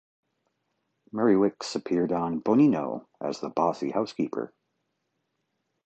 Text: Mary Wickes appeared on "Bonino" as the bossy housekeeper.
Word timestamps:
Mary 1.11 1.35
Wickes 1.35 1.75
appeared 1.75 2.11
on 2.11 2.41
"Bonino" 2.41 3.05
as 3.23 3.39
the 3.39 3.49
bossy 3.51 3.91
housekeeper. 3.91 4.51